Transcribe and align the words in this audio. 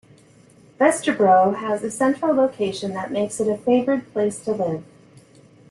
Vesterbro 0.79 1.53
has 1.57 1.83
a 1.83 1.91
central 1.91 2.33
location 2.33 2.95
that 2.95 3.11
makes 3.11 3.39
it 3.39 3.47
a 3.47 3.55
favored 3.55 4.11
place 4.13 4.43
to 4.43 4.51
live. 4.51 4.83